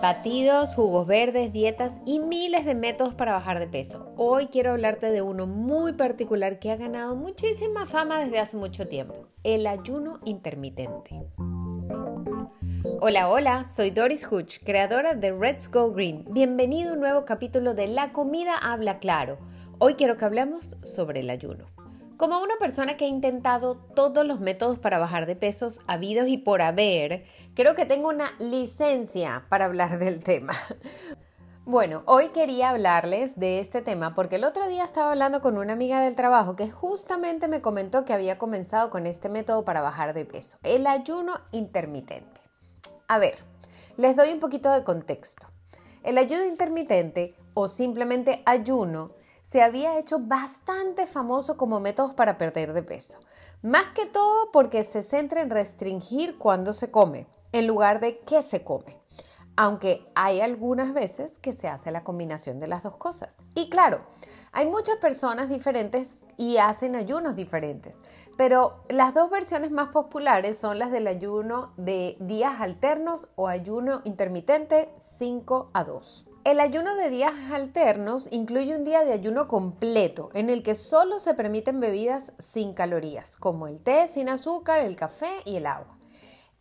[0.00, 4.12] Batidos, jugos verdes, dietas y miles de métodos para bajar de peso.
[4.16, 8.86] Hoy quiero hablarte de uno muy particular que ha ganado muchísima fama desde hace mucho
[8.86, 11.26] tiempo, el ayuno intermitente.
[13.00, 16.24] Hola, hola, soy Doris Hutch, creadora de Let's Go Green.
[16.30, 19.38] Bienvenido a un nuevo capítulo de La comida habla claro.
[19.78, 21.66] Hoy quiero que hablemos sobre el ayuno.
[22.18, 26.36] Como una persona que ha intentado todos los métodos para bajar de pesos habidos y
[26.36, 30.54] por haber, creo que tengo una licencia para hablar del tema.
[31.64, 35.74] Bueno, hoy quería hablarles de este tema porque el otro día estaba hablando con una
[35.74, 40.12] amiga del trabajo que justamente me comentó que había comenzado con este método para bajar
[40.12, 42.40] de peso, el ayuno intermitente.
[43.06, 43.36] A ver,
[43.96, 45.46] les doy un poquito de contexto.
[46.02, 49.12] El ayuno intermitente o simplemente ayuno
[49.48, 53.18] se había hecho bastante famoso como método para perder de peso.
[53.62, 58.42] Más que todo porque se centra en restringir cuándo se come, en lugar de qué
[58.42, 59.00] se come.
[59.56, 63.34] Aunque hay algunas veces que se hace la combinación de las dos cosas.
[63.54, 64.02] Y claro,
[64.52, 67.98] hay muchas personas diferentes y hacen ayunos diferentes,
[68.36, 74.02] pero las dos versiones más populares son las del ayuno de días alternos o ayuno
[74.04, 76.26] intermitente 5 a 2.
[76.48, 81.18] El ayuno de días alternos incluye un día de ayuno completo en el que solo
[81.18, 85.98] se permiten bebidas sin calorías, como el té sin azúcar, el café y el agua.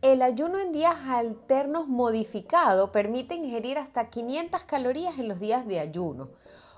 [0.00, 5.80] El ayuno en días alternos modificado permite ingerir hasta 500 calorías en los días de
[5.80, 6.30] ayuno,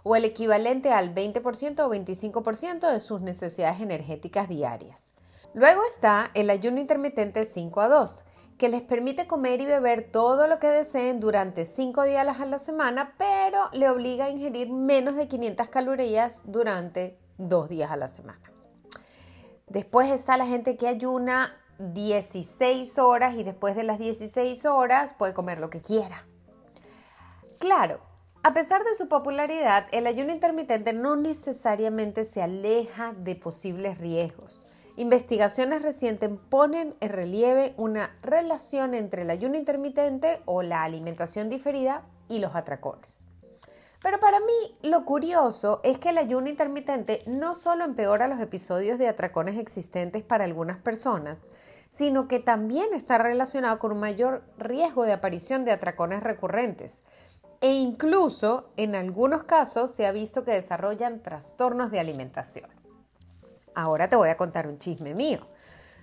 [0.02, 5.12] o el equivalente al 20% o 25% de sus necesidades energéticas diarias.
[5.54, 8.24] Luego está el ayuno intermitente 5 a 2,
[8.58, 12.58] que les permite comer y beber todo lo que deseen durante 5 días a la
[12.58, 18.08] semana, pero le obliga a ingerir menos de 500 calorías durante 2 días a la
[18.08, 18.52] semana.
[19.66, 25.34] Después está la gente que ayuna 16 horas y después de las 16 horas puede
[25.34, 26.26] comer lo que quiera.
[27.58, 28.00] Claro,
[28.42, 34.65] a pesar de su popularidad, el ayuno intermitente no necesariamente se aleja de posibles riesgos.
[34.96, 42.02] Investigaciones recientes ponen en relieve una relación entre el ayuno intermitente o la alimentación diferida
[42.28, 43.26] y los atracones.
[44.02, 48.98] Pero para mí lo curioso es que el ayuno intermitente no solo empeora los episodios
[48.98, 51.40] de atracones existentes para algunas personas,
[51.90, 57.00] sino que también está relacionado con un mayor riesgo de aparición de atracones recurrentes.
[57.60, 62.85] E incluso en algunos casos se ha visto que desarrollan trastornos de alimentación.
[63.76, 65.40] Ahora te voy a contar un chisme mío.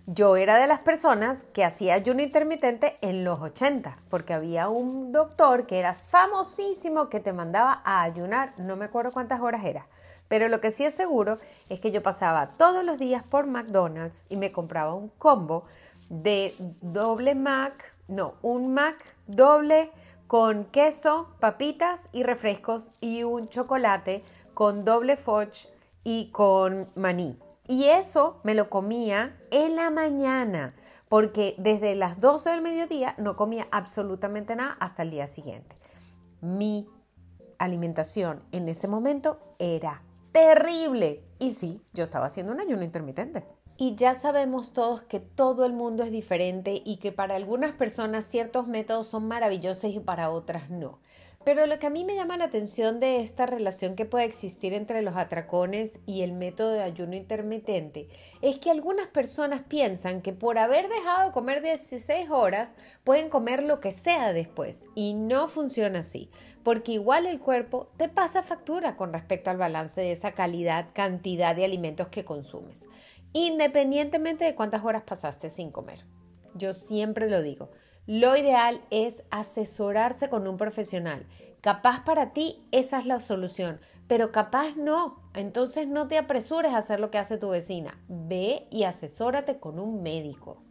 [0.06, 5.12] Yo era de las personas que hacía ayuno intermitente en los 80, porque había un
[5.12, 9.88] doctor que era famosísimo que te mandaba a ayunar, no me acuerdo cuántas horas era,
[10.28, 14.22] pero lo que sí es seguro es que yo pasaba todos los días por McDonald's
[14.30, 15.66] y me compraba un combo
[16.10, 19.90] de doble Mac, no, un Mac doble
[20.28, 24.24] con queso, papitas y refrescos y un chocolate
[24.54, 25.70] con doble fudge
[26.04, 27.40] y con maní.
[27.68, 30.76] Y eso me lo comía en la mañana,
[31.08, 35.78] porque desde las 12 del mediodía no comía absolutamente nada hasta el día siguiente.
[36.42, 36.90] Mi
[37.60, 40.04] alimentación en ese momento era
[40.34, 41.24] terrible.
[41.40, 43.46] Y sí, yo estaba haciendo un ayuno intermitente.
[43.78, 48.26] Y ya sabemos todos que todo el mundo es diferente y que para algunas personas
[48.26, 51.00] ciertos métodos son maravillosos y para otras no.
[51.44, 54.74] Pero lo que a mí me llama la atención de esta relación que puede existir
[54.74, 58.08] entre los atracones y el método de ayuno intermitente
[58.42, 62.74] es que algunas personas piensan que por haber dejado de comer 16 horas
[63.04, 66.30] pueden comer lo que sea después y no funciona así,
[66.64, 71.54] porque igual el cuerpo te pasa factura con respecto al balance de esa calidad, cantidad
[71.58, 72.86] de alimentos que consumes,
[73.34, 76.06] independientemente de cuántas horas pasaste sin comer.
[76.56, 77.72] Yo siempre lo digo,
[78.06, 81.26] lo ideal es asesorarse con un profesional.
[81.62, 85.22] Capaz para ti esa es la solución, pero capaz no.
[85.34, 87.98] Entonces no te apresures a hacer lo que hace tu vecina.
[88.10, 90.62] Ve y asesórate con un médico.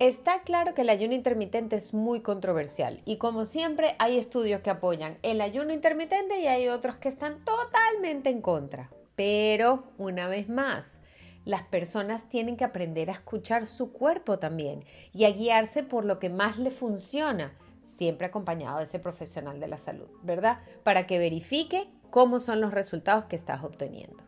[0.00, 4.70] Está claro que el ayuno intermitente es muy controversial y como siempre hay estudios que
[4.70, 8.90] apoyan el ayuno intermitente y hay otros que están totalmente en contra.
[9.20, 10.98] Pero, una vez más,
[11.44, 14.82] las personas tienen que aprender a escuchar su cuerpo también
[15.12, 17.52] y a guiarse por lo que más le funciona,
[17.82, 20.60] siempre acompañado de ese profesional de la salud, ¿verdad?
[20.84, 24.24] Para que verifique cómo son los resultados que estás obteniendo.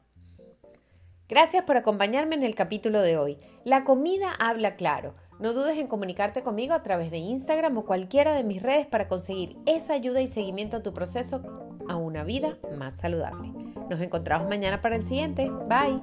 [1.27, 3.39] Gracias por acompañarme en el capítulo de hoy.
[3.65, 5.15] La comida habla claro.
[5.41, 9.09] No dudes en comunicarte conmigo a través de Instagram o cualquiera de mis redes para
[9.09, 11.41] conseguir esa ayuda y seguimiento a tu proceso
[11.89, 13.62] a una vida más saludable.
[13.89, 15.51] Nos encontramos mañana para el siguiente.
[15.69, 16.03] Bye.